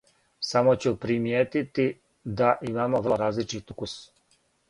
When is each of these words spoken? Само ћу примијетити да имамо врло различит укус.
Само 0.51 0.71
ћу 0.85 0.93
примијетити 1.03 1.85
да 2.41 2.49
имамо 2.71 3.03
врло 3.09 3.21
различит 3.25 3.77
укус. 3.77 3.97